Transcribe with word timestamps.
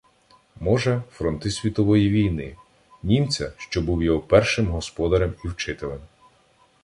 Може, 0.59 1.03
фронти 1.11 1.51
Світової 1.51 2.09
війни, 2.09 2.55
німця, 3.03 3.53
що 3.57 3.81
був 3.81 4.03
його 4.03 4.19
першим 4.19 4.67
господарем 4.67 5.33
і 5.45 5.47
вчителем. 5.47 5.99